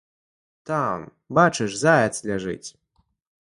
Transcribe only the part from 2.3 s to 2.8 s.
ляжыць.